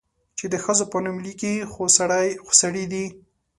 چې 0.37 0.45
د 0.53 0.55
ښځو 0.63 0.85
په 0.91 0.97
نوم 1.05 1.17
ليکي، 1.25 1.53
خو 1.71 1.83
سړي 2.61 2.85
دي؟ 2.91 3.05